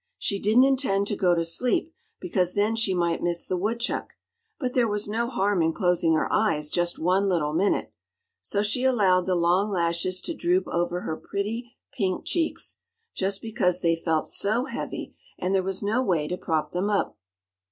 [0.17, 4.13] She didn't intend to go to sleep, because then she might miss the woodchuck;
[4.59, 7.93] but there was no harm in closing her eyes just one little minute;
[8.41, 12.77] so she allowed the long lashes to droop over her pretty pink cheeks
[13.13, 17.19] just because they felt so heavy, and there was no way to prop them up.